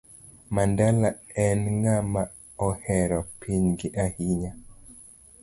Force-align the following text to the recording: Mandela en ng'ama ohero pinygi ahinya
Mandela 0.55 1.09
en 1.45 1.59
ng'ama 1.81 2.21
ohero 2.67 3.17
pinygi 3.41 3.87
ahinya 4.05 4.51